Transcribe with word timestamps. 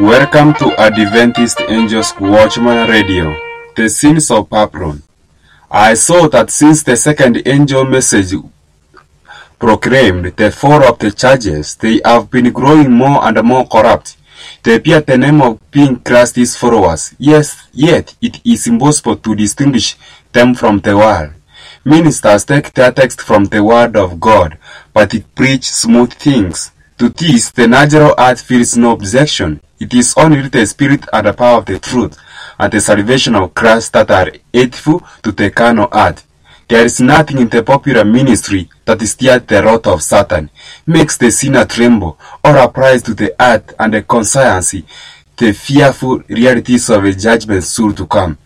Welcome 0.00 0.54
to 0.54 0.72
Adventist 0.78 1.60
Angels 1.68 2.14
Watchman 2.20 2.88
Radio, 2.88 3.36
the 3.74 3.88
sins 3.88 4.30
of 4.30 4.48
Babylon. 4.48 5.02
I 5.68 5.94
saw 5.94 6.28
that 6.28 6.50
since 6.50 6.84
the 6.84 6.96
second 6.96 7.42
angel 7.44 7.84
message 7.84 8.32
proclaimed 9.58 10.36
the 10.36 10.52
fall 10.52 10.84
of 10.84 11.00
the 11.00 11.10
churches, 11.10 11.74
they 11.74 12.00
have 12.04 12.30
been 12.30 12.52
growing 12.52 12.92
more 12.92 13.24
and 13.24 13.42
more 13.42 13.66
corrupt. 13.66 14.16
They 14.62 14.78
bear 14.78 15.00
the 15.00 15.18
name 15.18 15.42
of 15.42 15.58
being 15.72 15.98
Christ's 15.98 16.56
followers. 16.56 17.16
Yes, 17.18 17.66
yet 17.72 18.14
it 18.20 18.40
is 18.46 18.68
impossible 18.68 19.16
to 19.16 19.34
distinguish 19.34 19.96
them 20.30 20.54
from 20.54 20.78
the 20.78 20.96
world. 20.96 21.32
Ministers 21.84 22.44
take 22.44 22.72
their 22.72 22.92
text 22.92 23.20
from 23.20 23.46
the 23.46 23.64
word 23.64 23.96
of 23.96 24.20
God, 24.20 24.58
but 24.94 25.12
it 25.12 25.34
preach 25.34 25.68
smooth 25.68 26.12
things. 26.12 26.70
To 26.98 27.08
this, 27.08 27.50
the 27.50 27.66
natural 27.66 28.14
heart 28.16 28.38
feels 28.38 28.76
no 28.76 28.92
objection. 28.92 29.60
It 29.80 29.94
is 29.94 30.14
only 30.16 30.48
the 30.48 30.66
spirit 30.66 31.04
and 31.12 31.26
the 31.26 31.32
power 31.32 31.58
of 31.58 31.66
the 31.66 31.78
truth 31.78 32.18
and 32.58 32.72
the 32.72 32.80
salvation 32.80 33.34
of 33.34 33.54
Christ 33.54 33.92
that 33.92 34.10
are 34.10 34.32
hateful 34.52 35.02
to 35.22 35.32
the 35.32 35.50
carnal 35.50 35.88
heart. 35.92 36.24
There 36.68 36.84
is 36.84 37.00
nothing 37.00 37.38
in 37.38 37.48
the 37.48 37.62
popular 37.62 38.04
ministry 38.04 38.68
that 38.84 39.00
is 39.00 39.12
stirs 39.12 39.42
the 39.46 39.62
wrath 39.62 39.86
of 39.86 40.02
Satan, 40.02 40.50
makes 40.86 41.16
the 41.16 41.30
sinner 41.30 41.64
tremble, 41.64 42.18
or 42.44 42.56
applies 42.58 43.02
to 43.04 43.14
the 43.14 43.34
heart 43.40 43.72
and 43.78 43.94
the 43.94 44.02
conscience 44.02 44.74
the 45.38 45.52
fearful 45.52 46.18
realities 46.28 46.90
of 46.90 47.04
a 47.04 47.12
judgment 47.12 47.62
soon 47.64 47.94
to 47.94 48.06
come. 48.06 48.36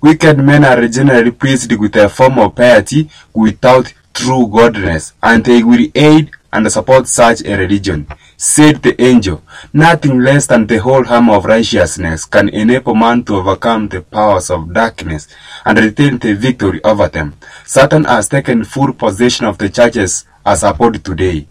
Wicked 0.00 0.38
men 0.38 0.64
are 0.64 0.88
generally 0.88 1.30
pleased 1.30 1.70
with 1.72 1.94
a 1.96 2.08
form 2.08 2.38
of 2.38 2.54
piety 2.54 3.10
without 3.34 3.92
true 4.14 4.48
godliness, 4.48 5.12
and 5.22 5.44
they 5.44 5.62
will 5.62 5.86
aid 5.94 6.30
and 6.52 6.72
support 6.72 7.06
such 7.06 7.44
a 7.44 7.56
religion. 7.56 8.06
Said 8.40 8.84
the 8.84 8.94
angel, 9.02 9.42
nothing 9.72 10.20
less 10.20 10.46
than 10.46 10.68
the 10.68 10.78
whole 10.78 11.04
arm 11.08 11.28
of 11.28 11.44
righteousness 11.44 12.24
can 12.24 12.48
enable 12.48 12.94
man 12.94 13.24
to 13.24 13.34
overcome 13.34 13.88
the 13.88 14.00
powers 14.00 14.48
of 14.48 14.72
darkness 14.72 15.26
and 15.64 15.76
retain 15.76 16.18
the 16.18 16.34
victory 16.34 16.80
over 16.84 17.08
them. 17.08 17.34
Satan 17.64 18.04
has 18.04 18.28
taken 18.28 18.62
full 18.62 18.92
possession 18.92 19.44
of 19.44 19.58
the 19.58 19.68
churches 19.68 20.24
as 20.46 20.62
upon 20.62 20.92
today. 20.92 21.48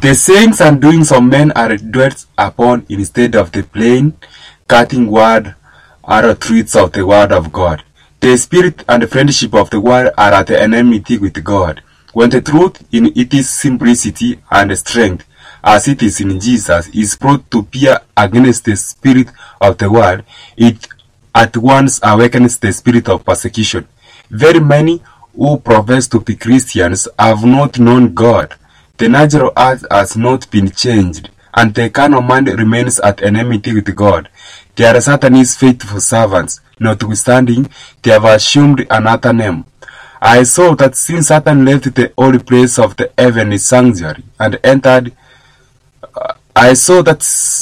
The 0.00 0.14
sayings 0.14 0.60
and 0.60 0.80
doings 0.80 1.10
of 1.10 1.24
men 1.24 1.50
are 1.52 1.76
dwelt 1.76 2.26
upon 2.38 2.86
instead 2.88 3.34
of 3.34 3.50
the 3.50 3.64
plain, 3.64 4.16
cutting 4.68 5.10
word 5.10 5.56
or 6.04 6.34
truths 6.36 6.76
of 6.76 6.92
the 6.92 7.04
word 7.04 7.32
of 7.32 7.50
God. 7.50 7.82
The 8.20 8.38
spirit 8.38 8.84
and 8.88 9.02
the 9.02 9.08
friendship 9.08 9.54
of 9.54 9.70
the 9.70 9.80
world 9.80 10.12
are 10.16 10.32
at 10.34 10.50
enmity 10.50 11.18
with 11.18 11.42
God. 11.42 11.82
When 12.14 12.30
the 12.30 12.40
truth 12.40 12.86
in 12.92 13.12
its 13.16 13.50
simplicity 13.50 14.38
and 14.48 14.78
strength, 14.78 15.26
as 15.64 15.88
it 15.88 16.00
is 16.00 16.20
in 16.20 16.38
Jesus, 16.38 16.86
is 16.90 17.16
brought 17.16 17.50
to 17.50 17.62
bear 17.62 18.02
against 18.16 18.64
the 18.66 18.76
spirit 18.76 19.30
of 19.60 19.78
the 19.78 19.90
world, 19.90 20.22
it 20.56 20.86
at 21.34 21.56
once 21.56 21.98
awakens 22.04 22.60
the 22.60 22.72
spirit 22.72 23.08
of 23.08 23.24
persecution. 23.24 23.88
Very 24.30 24.60
many 24.60 25.02
who 25.34 25.56
profess 25.58 26.06
to 26.06 26.20
be 26.20 26.36
Christians 26.36 27.08
have 27.18 27.44
not 27.44 27.80
known 27.80 28.14
God. 28.14 28.54
The 28.98 29.08
natural 29.08 29.52
earth 29.56 29.84
has 29.90 30.16
not 30.16 30.48
been 30.52 30.70
changed, 30.70 31.30
and 31.52 31.74
the 31.74 31.90
carnal 31.90 32.22
mind 32.22 32.46
remains 32.46 33.00
at 33.00 33.24
enmity 33.24 33.74
with 33.74 33.92
God. 33.96 34.28
They 34.76 34.84
are 34.84 35.00
Satan's 35.00 35.56
faithful 35.56 35.98
servants, 35.98 36.60
notwithstanding 36.78 37.70
they 38.02 38.12
have 38.12 38.24
assumed 38.24 38.86
another 38.88 39.32
name. 39.32 39.64
I 40.26 40.42
saw 40.44 40.74
that 40.76 40.96
since 40.96 41.28
Satan 41.28 41.66
left 41.66 41.94
the 41.94 42.10
holy 42.16 42.38
place 42.38 42.78
of 42.78 42.96
the 42.96 43.12
heavenly 43.18 43.58
sanctuary 43.58 44.24
and 44.40 44.58
entered, 44.64 45.12
uh, 46.16 46.32
I 46.56 46.72
saw 46.72 47.02
that, 47.02 47.20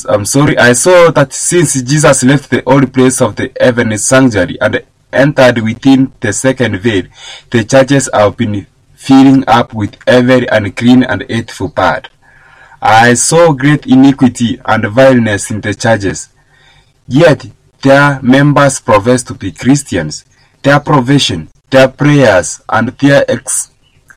I'm 0.08 0.24
sorry, 0.24 0.56
I 0.56 0.72
saw 0.74 1.10
that 1.10 1.32
since 1.32 1.82
Jesus 1.82 2.22
left 2.22 2.50
the 2.50 2.62
holy 2.64 2.86
place 2.86 3.20
of 3.20 3.34
the 3.34 3.50
heavenly 3.60 3.96
sanctuary 3.96 4.60
and 4.60 4.80
entered 5.12 5.58
within 5.58 6.12
the 6.20 6.32
second 6.32 6.78
veil, 6.78 7.02
the 7.50 7.64
churches 7.64 8.08
have 8.14 8.36
been 8.36 8.68
filling 8.94 9.42
up 9.48 9.74
with 9.74 9.96
every 10.06 10.46
unclean 10.46 11.02
and 11.02 11.24
hateful 11.28 11.68
part. 11.68 12.10
I 12.80 13.14
saw 13.14 13.54
great 13.54 13.86
iniquity 13.86 14.60
and 14.64 14.86
vileness 14.86 15.50
in 15.50 15.62
the 15.62 15.74
churches, 15.74 16.28
yet 17.08 17.44
their 17.82 18.22
members 18.22 18.78
profess 18.78 19.24
to 19.24 19.34
be 19.34 19.50
Christians. 19.50 20.24
Their 20.62 20.78
profession 20.78 21.48
their 21.72 21.88
prayers 21.88 22.60
and 22.68 22.88
their 23.00 23.24
ex 23.28 23.70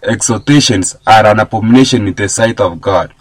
exhortations 0.03 0.97
are 1.07 1.25
an 1.25 1.39
abomination 1.39 2.07
in 2.07 2.13
the 2.13 2.29
sight 2.29 2.59
of 2.59 2.79
God. 2.79 3.13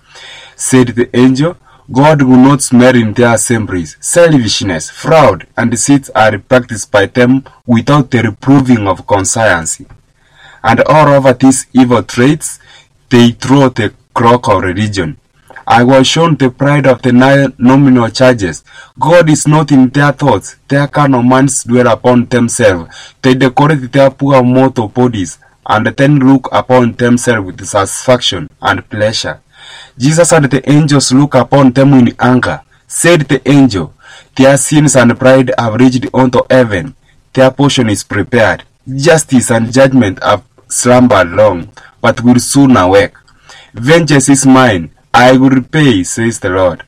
Said 0.57 0.89
the 0.89 1.09
angel, 1.17 1.57
God 1.91 2.21
will 2.23 2.37
not 2.37 2.61
smell 2.61 2.95
in 2.97 3.15
their 3.15 3.35
assemblies. 3.35 3.97
Selfishness, 4.01 4.91
fraud, 4.91 5.47
and 5.57 5.71
deceit 5.71 6.11
are 6.15 6.39
practiced 6.39 6.91
by 6.91 7.07
them 7.07 7.45
without 7.67 8.11
the 8.11 8.23
reproving 8.23 8.87
of 8.87 9.07
conscience. 9.07 9.81
And 10.63 10.81
all 10.83 11.09
over 11.09 11.33
these 11.33 11.67
evil 11.73 12.03
traits, 12.03 12.59
they 13.11 13.31
throw 13.31 13.69
the 13.69 13.95
cloak 14.15 14.49
of 14.49 14.63
religion. 14.63 15.19
I 15.67 15.83
was 15.83 16.07
shown 16.07 16.37
the 16.37 16.51
pride 16.51 16.87
of 16.87 17.01
the 17.03 17.13
nominal 17.59 18.09
charges. 18.11 18.65
God 18.99 19.31
is 19.31 19.47
not 19.49 19.73
in 19.73 19.89
their 19.89 20.13
thoughts. 20.13 20.57
Their 20.69 20.87
carnal 20.89 21.23
minds 21.23 21.65
dwell 21.65 21.89
upon 21.89 22.27
themselves. 22.27 22.95
They 23.23 23.35
decorate 23.35 23.91
their 23.91 24.11
poor 24.11 24.43
mortal 24.43 24.89
bodies 24.89 25.39
and 25.67 25.87
then 25.87 26.19
look 26.19 26.49
upon 26.53 26.93
themselves 26.93 27.47
with 27.47 27.65
satisfaction 27.67 28.51
and 28.61 28.89
pleasure. 28.91 29.41
Jesus 29.99 30.33
and 30.33 30.45
the 30.47 30.69
angels 30.71 31.13
look 31.13 31.35
upon 31.35 31.73
them 31.73 31.95
in 31.95 32.15
anger. 32.19 32.61
Said 32.87 33.23
the 33.23 33.41
angel, 33.49 33.95
Their 34.37 34.59
sins 34.59 34.95
and 34.97 35.19
pride 35.19 35.53
have 35.59 35.75
reached 35.75 36.07
unto 36.13 36.41
heaven. 36.51 36.95
Their 37.33 37.51
portion 37.51 37.89
is 37.89 38.05
prepared. 38.05 38.65
Justice 38.87 39.51
and 39.51 39.73
judgment 39.73 40.23
have 40.23 40.43
slumbered 40.69 41.31
long, 41.31 41.71
but 42.03 42.23
will 42.23 42.39
soon 42.39 42.77
awake. 42.77 43.15
Vengeance 43.73 44.29
is 44.29 44.45
mine. 44.45 44.91
I 45.17 45.37
will 45.37 45.51
repay, 45.51 46.03
says 46.03 46.41
the 46.41 46.51
Lord. 46.51 46.83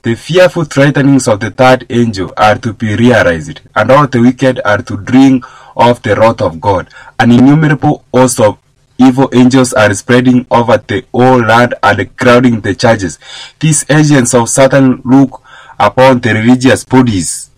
The 0.00 0.14
fearful 0.14 0.64
threatenings 0.64 1.28
of 1.28 1.40
the 1.40 1.50
third 1.50 1.84
angel 1.90 2.32
are 2.34 2.56
to 2.56 2.72
be 2.72 2.96
realized, 2.96 3.60
and 3.74 3.90
all 3.90 4.06
the 4.06 4.22
wicked 4.22 4.62
are 4.64 4.78
to 4.78 4.96
drink 4.96 5.44
of 5.76 6.00
the 6.00 6.16
wrath 6.16 6.40
of 6.40 6.58
God. 6.58 6.88
An 7.20 7.32
innumerable 7.32 8.02
host 8.14 8.40
of 8.40 8.56
evil 8.96 9.28
angels 9.34 9.74
are 9.74 9.92
spreading 9.92 10.46
over 10.50 10.78
the 10.78 11.04
whole 11.12 11.42
land 11.42 11.74
and 11.82 12.16
crowding 12.16 12.62
the 12.62 12.74
churches. 12.74 13.18
These 13.60 13.84
agents 13.90 14.32
of 14.32 14.48
Satan 14.48 15.02
look 15.04 15.42
upon 15.78 16.20
the 16.20 16.32
religious 16.32 16.82
bodies 16.82 17.50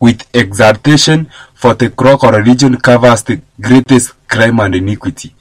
with 0.00 0.26
exaltation, 0.34 1.30
for 1.54 1.74
the 1.74 1.90
cloak 1.90 2.24
of 2.24 2.34
religion 2.34 2.76
covers 2.80 3.22
the 3.22 3.40
greatest 3.60 4.14
crime 4.26 4.58
and 4.58 4.74
iniquity 4.74 5.32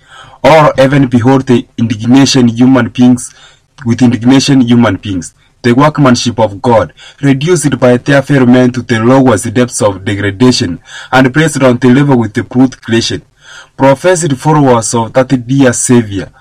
or 0.44 0.74
even 0.80 1.08
behold 1.08 1.46
the 1.48 1.68
indignation 1.78 2.48
human 2.48 2.90
beings 2.90 3.34
with 3.86 4.02
indignation 4.02 4.62
human 4.62 4.96
beings 4.98 5.34
the 5.62 5.74
workmanship 5.74 6.40
of 6.40 6.62
God, 6.62 6.94
reduced 7.22 7.78
by 7.80 7.98
their 7.98 8.22
fellow 8.22 8.46
men 8.46 8.72
to 8.72 8.82
the 8.82 8.98
lowest 9.00 9.54
depths 9.54 9.82
of 9.82 10.06
degradation, 10.06 10.80
and 11.12 11.34
placed 11.34 11.62
on 11.62 11.78
the 11.80 11.90
level 11.90 12.18
with 12.18 12.34
the 12.34 12.44
brute 12.44 12.82
creation. 12.82 13.22
Professed 13.76 14.32
followers 14.38 14.94
of 14.94 15.12
that 15.12 15.28
dear 15.48 15.74
Savior, 15.74 16.32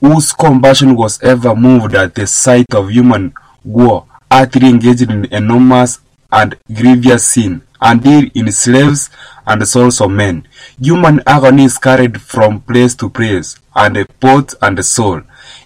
whose 0.00 0.32
compassion 0.32 0.94
was 0.94 1.20
ever 1.22 1.56
moved 1.56 1.96
at 1.96 2.14
the 2.14 2.24
sight 2.26 2.72
of 2.72 2.88
human 2.90 3.34
war, 3.64 4.04
utterly 4.30 4.68
engaged 4.68 5.10
in 5.10 5.24
enormous 5.32 5.98
and 6.30 6.56
grievous 6.72 7.24
sin, 7.26 7.62
and 7.80 8.02
deal 8.02 8.30
in 8.34 8.50
slaves 8.52 9.10
and 9.46 9.66
souls 9.66 10.00
of 10.00 10.10
men. 10.10 10.46
Human 10.80 11.22
agony 11.26 11.64
is 11.64 11.78
carried 11.78 12.20
from 12.20 12.60
place 12.60 12.94
to 12.96 13.08
place, 13.10 13.58
and 13.74 13.96
the 13.96 14.06
both 14.20 14.54
and 14.62 14.76
the 14.78 14.82
soul. 14.82 15.22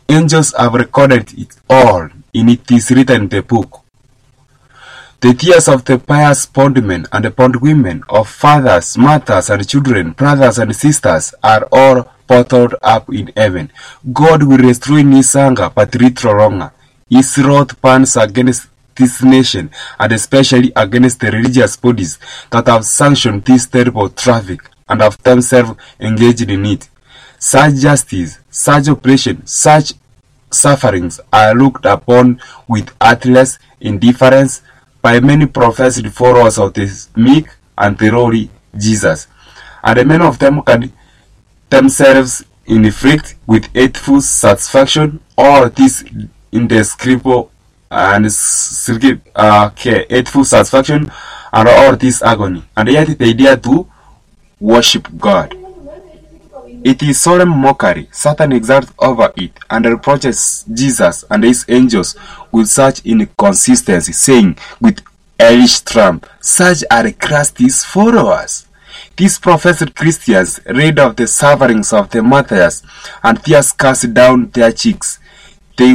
Angels 0.09 0.55
have 0.59 0.75
recorded 0.75 1.33
it 1.39 1.57
all, 1.69 2.09
and 2.35 2.51
it 2.51 2.71
is 2.71 2.91
written 2.91 3.23
in 3.23 3.29
the 3.29 3.43
book. 3.43 3.81
The 5.21 5.35
tears 5.35 5.69
of 5.69 5.85
the 5.85 5.99
pious 5.99 6.47
bondmen 6.47 7.07
and 7.13 7.37
bondwomen, 7.37 8.03
of 8.09 8.29
fathers, 8.29 8.99
mothers, 8.99 9.51
and 9.51 9.69
children, 9.69 10.11
brothers 10.13 10.59
and 10.59 10.75
sisters, 10.75 11.33
are 11.45 11.69
all 11.71 12.11
bottled 12.27 12.75
up 12.83 13.09
in 13.13 13.31
heaven. 13.37 13.71
God 14.13 14.43
will 14.43 14.59
restrain 14.59 15.13
his 15.13 15.37
anger, 15.37 15.71
but 15.73 15.95
little 15.95 16.37
longer. 16.37 16.73
His 17.09 17.39
wrath 17.39 17.81
burns 17.81 18.17
against 18.17 18.67
this 18.97 19.23
nation, 19.23 19.71
and 19.99 20.13
especially 20.13 20.73
against 20.77 21.21
the 21.21 21.31
religious 21.31 21.77
bodies 21.77 22.19
that 22.51 22.67
have 22.67 22.85
sanctioned 22.85 23.45
this 23.45 23.67
terrible 23.67 24.09
traffic 24.09 24.61
and 24.89 25.01
have 25.01 25.17
themselves 25.23 25.79
engaged 26.01 26.51
in 26.51 26.67
it. 26.67 26.89
Such 27.39 27.75
justice, 27.75 28.39
such 28.51 28.89
oppression, 28.89 29.47
such 29.47 29.95
sufferings 30.51 31.21
are 31.33 31.55
looked 31.55 31.87
upon 31.87 32.41
with 32.69 32.95
heartless 33.01 33.59
indifference 33.81 34.63
by 35.01 35.19
many 35.21 35.47
professed 35.47 36.07
followers 36.09 36.59
of 36.59 36.75
the 36.75 37.09
meek 37.17 37.47
and 37.77 37.99
the 37.99 38.11
lowly 38.11 38.51
Jesus, 38.77 39.27
and 39.83 40.07
many 40.07 40.25
of 40.25 40.39
them 40.39 40.63
can 40.63 40.93
themselves 41.69 42.45
inflict 42.67 43.35
with 43.47 43.67
hateful 43.75 44.21
satisfaction 44.21 45.21
all 45.37 45.69
this 45.71 46.05
indescribable 46.53 47.51
and 47.93 48.27
uh, 49.37 49.71
okay, 49.71 50.07
hateful 50.09 50.45
satisfaction 50.45 51.13
and 51.53 51.69
all 51.69 51.95
this 51.97 52.23
agony, 52.23 52.65
and 52.75 52.89
yet 52.89 53.19
they 53.19 53.35
dare 53.35 53.57
to 53.59 53.87
worship 54.59 55.07
God. 55.19 55.55
It 56.85 57.03
is 57.03 57.21
solemn 57.21 57.51
mockery. 57.51 58.09
Satan 58.11 58.53
exalts 58.53 58.93
over 58.99 59.33
it 59.37 59.53
and 59.71 59.85
reproaches 59.85 60.65
Jesus 60.73 61.25
and 61.31 61.45
his 61.45 61.65
angels 61.69 62.17
with 62.51 62.69
such 62.69 63.05
inconsistency, 63.05 64.13
saying 64.13 64.57
with 64.81 65.01
hellish 65.39 65.81
trump, 65.81 66.27
such 66.41 66.83
are 66.91 67.13
Christ's 67.13 67.85
followers. 67.85 68.67
These 69.17 69.39
professed 69.39 69.95
Christians 69.95 70.61
read 70.67 70.99
of 70.99 71.17
the 71.17 71.27
sufferings 71.27 71.93
of 71.93 72.11
the 72.11 72.23
martyrs 72.23 72.83
and 73.23 73.43
tears 73.45 73.73
cast 73.73 74.15
down 74.15 74.51
their 74.51 74.73
cheeks. 74.73 75.19
They 75.77 75.95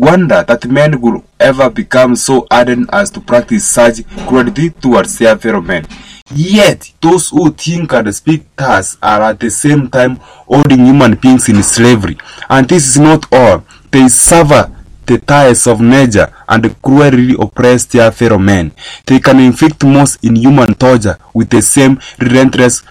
wonder 0.00 0.42
that 0.44 0.64
men 0.66 1.00
will 1.00 1.22
ever 1.38 1.68
become 1.68 2.16
so 2.16 2.46
ardent 2.50 2.88
as 2.92 3.10
to 3.10 3.20
practice 3.20 3.66
such 3.66 4.06
cruelty 4.26 4.70
towards 4.70 5.18
their 5.18 5.36
fellow 5.36 5.60
men. 5.60 5.86
Yet, 6.34 6.92
those 7.02 7.28
who 7.28 7.50
think 7.50 7.92
and 7.92 8.14
speak 8.14 8.44
thus 8.56 8.96
are 9.02 9.22
at 9.22 9.40
the 9.40 9.50
same 9.50 9.88
time 9.90 10.16
holding 10.46 10.86
human 10.86 11.16
beings 11.16 11.48
in 11.48 11.62
slavery. 11.62 12.16
And 12.48 12.68
this 12.68 12.86
is 12.88 12.98
not 12.98 13.26
all. 13.32 13.64
They 13.90 14.08
suffer 14.08 14.70
the 15.06 15.18
ties 15.18 15.66
of 15.66 15.80
nature 15.80 16.32
and 16.48 16.80
cruelly 16.82 17.34
oppress 17.38 17.84
their 17.86 18.12
fellow 18.12 18.38
men. 18.38 18.72
They 19.06 19.18
can 19.18 19.40
inflict 19.40 19.84
most 19.84 20.24
inhuman 20.24 20.74
torture 20.74 21.18
with 21.34 21.50
the 21.50 21.60
same 21.62 22.00
relentless 22.20 22.82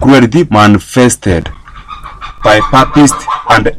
cruelty 0.00 0.44
manifested 0.50 1.48
by 2.42 2.60
papists 2.70 3.24
and 3.50 3.76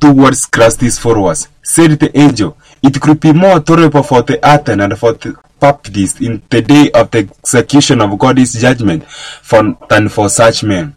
Towards 0.00 0.46
Christ's 0.46 0.98
followers. 0.98 1.48
Said 1.62 1.92
the 2.00 2.16
angel, 2.18 2.56
it 2.82 3.00
could 3.00 3.20
be 3.20 3.32
more 3.32 3.60
tolerable 3.60 4.02
for 4.02 4.22
the 4.22 4.38
heathens 4.42 4.82
and 4.82 4.98
for 4.98 5.12
the 5.12 5.36
papists 5.60 6.20
in 6.20 6.42
the 6.48 6.62
day 6.62 6.90
of 6.92 7.10
the 7.10 7.18
execution 7.18 8.00
of 8.00 8.18
God's 8.18 8.54
judgment 8.58 9.06
for, 9.06 9.76
than 9.88 10.08
for 10.08 10.30
such 10.30 10.64
men. 10.64 10.96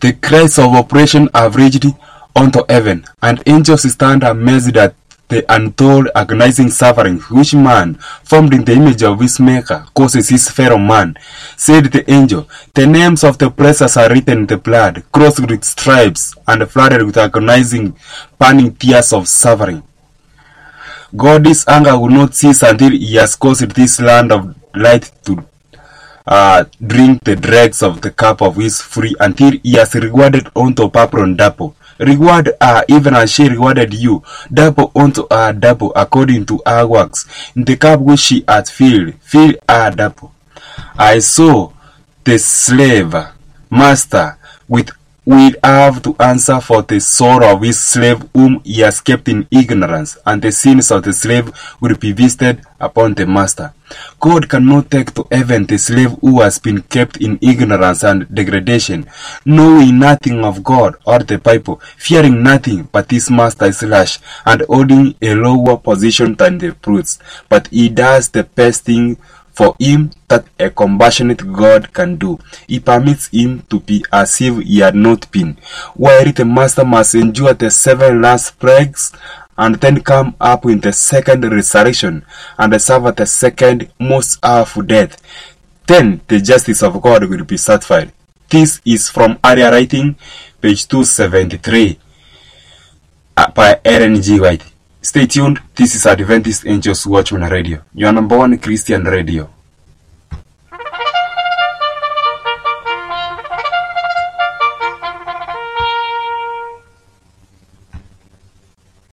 The 0.00 0.12
cries 0.12 0.58
of 0.58 0.74
oppression 0.74 1.28
have 1.34 1.56
reached 1.56 1.84
unto 2.36 2.62
heaven, 2.68 3.04
and 3.20 3.42
angels 3.46 3.90
stand 3.92 4.22
amazed 4.22 4.76
at 4.76 4.94
the 5.28 5.44
untold 5.54 6.08
agonizing 6.14 6.70
suffering 6.70 7.18
which 7.30 7.54
man, 7.54 7.94
formed 8.24 8.54
in 8.54 8.64
the 8.64 8.72
image 8.72 9.02
of 9.02 9.20
his 9.20 9.38
maker, 9.38 9.86
causes 9.94 10.28
his 10.28 10.48
fellow 10.50 10.78
man. 10.78 11.16
Said 11.56 11.86
the 11.86 12.10
angel, 12.10 12.48
The 12.74 12.86
names 12.86 13.24
of 13.24 13.38
the 13.38 13.46
oppressors 13.46 13.96
are 13.96 14.08
written 14.08 14.38
in 14.38 14.46
the 14.46 14.56
blood, 14.56 15.04
crossed 15.12 15.40
with 15.40 15.64
stripes, 15.64 16.34
and 16.46 16.68
flooded 16.70 17.04
with 17.04 17.16
agonizing, 17.16 17.96
burning 18.38 18.74
tears 18.76 19.12
of 19.12 19.28
suffering. 19.28 19.82
God's 21.16 21.64
anger 21.66 21.98
will 21.98 22.10
not 22.10 22.34
cease 22.34 22.62
until 22.62 22.90
he 22.90 23.14
has 23.16 23.34
caused 23.34 23.70
this 23.70 24.00
land 24.00 24.30
of 24.30 24.54
light 24.74 25.10
to 25.24 25.44
uh, 26.26 26.64
drink 26.86 27.24
the 27.24 27.34
dregs 27.34 27.82
of 27.82 28.02
the 28.02 28.10
cup 28.10 28.42
of 28.42 28.56
his 28.56 28.82
fury 28.82 29.14
until 29.18 29.52
he 29.62 29.72
has 29.76 29.94
rewarded 29.94 30.48
unto 30.54 30.88
Babylon 30.90 31.36
double. 31.36 31.74
Reward 31.98 32.50
her 32.60 32.84
even 32.88 33.14
as 33.14 33.32
she 33.32 33.48
rewarded 33.48 33.92
you, 33.94 34.22
double 34.52 34.92
unto 34.94 35.26
her 35.30 35.52
double 35.52 35.92
according 35.96 36.46
to 36.46 36.60
her 36.66 36.86
works. 36.86 37.26
In 37.56 37.64
the 37.64 37.76
cup 37.76 38.00
which 38.00 38.20
she 38.20 38.44
hath 38.46 38.70
filled, 38.70 39.14
fill 39.20 39.54
her 39.68 39.90
double. 39.90 40.32
I 40.96 41.18
saw 41.18 41.72
the 42.24 42.38
slave 42.38 43.14
master 43.70 44.38
with 44.68 44.90
will 45.28 45.52
have 45.62 46.00
to 46.02 46.16
answer 46.20 46.58
for 46.58 46.80
the 46.80 46.98
sorrow 46.98 47.54
of 47.54 47.60
his 47.60 47.78
slave 47.78 48.26
whom 48.32 48.62
he 48.64 48.80
has 48.80 48.98
kept 49.02 49.28
in 49.28 49.46
ignorance, 49.50 50.16
and 50.24 50.40
the 50.40 50.50
sins 50.50 50.90
of 50.90 51.02
the 51.02 51.12
slave 51.12 51.52
will 51.82 51.94
be 51.96 52.12
visited 52.12 52.62
upon 52.80 53.12
the 53.12 53.26
master. 53.26 53.74
God 54.20 54.48
cannot 54.48 54.90
take 54.90 55.12
to 55.14 55.26
heaven 55.30 55.66
the 55.66 55.76
slave 55.76 56.12
who 56.22 56.40
has 56.40 56.58
been 56.58 56.80
kept 56.80 57.18
in 57.18 57.38
ignorance 57.42 58.04
and 58.04 58.26
degradation, 58.34 59.06
knowing 59.44 59.98
nothing 59.98 60.44
of 60.46 60.64
God 60.64 60.96
or 61.04 61.18
the 61.18 61.36
Bible, 61.36 61.76
fearing 61.98 62.42
nothing 62.42 62.88
but 62.90 63.10
his 63.10 63.30
master's 63.30 63.82
lash, 63.82 64.18
and 64.46 64.62
holding 64.62 65.14
a 65.20 65.34
lower 65.34 65.76
position 65.76 66.36
than 66.36 66.56
the 66.56 66.72
brutes. 66.72 67.18
But 67.50 67.68
he 67.68 67.90
does 67.90 68.30
the 68.30 68.44
best 68.44 68.84
thing 68.84 69.18
for 69.58 69.74
him 69.80 70.12
that 70.28 70.46
a 70.60 70.70
compassionate 70.70 71.52
God 71.52 71.92
can 71.92 72.14
do. 72.14 72.38
He 72.68 72.78
permits 72.78 73.26
him 73.26 73.62
to 73.70 73.80
be 73.80 74.04
as 74.12 74.40
if 74.40 74.62
he 74.62 74.78
had 74.78 74.94
not 74.94 75.28
been, 75.32 75.58
while 75.94 76.30
the 76.32 76.44
master 76.44 76.84
must 76.84 77.16
endure 77.16 77.54
the 77.54 77.68
seven 77.68 78.22
last 78.22 78.56
plagues 78.60 79.12
and 79.56 79.74
then 79.80 80.00
come 80.00 80.36
up 80.40 80.64
in 80.66 80.78
the 80.78 80.92
second 80.92 81.42
resurrection 81.50 82.24
and 82.56 82.80
suffer 82.80 83.10
the 83.10 83.26
second 83.26 83.90
most 83.98 84.38
awful 84.44 84.82
death. 84.82 85.20
Then 85.88 86.20
the 86.28 86.38
justice 86.40 86.84
of 86.84 87.02
God 87.02 87.28
will 87.28 87.42
be 87.42 87.56
satisfied. 87.56 88.12
This 88.48 88.80
is 88.84 89.10
from 89.10 89.40
Early 89.44 89.62
Writing, 89.62 90.14
page 90.60 90.86
273, 90.86 91.98
uh, 93.36 93.50
by 93.50 93.80
Ellen 93.84 94.22
G. 94.22 94.38
White. 94.38 94.62
Stay 95.08 95.26
tuned. 95.26 95.58
This 95.74 95.94
is 95.94 96.04
Adventist 96.04 96.66
Angels 96.66 97.06
Watchman 97.06 97.50
Radio, 97.50 97.80
your 97.94 98.12
number 98.12 98.36
one 98.36 98.58
Christian 98.58 99.04
radio. 99.04 99.48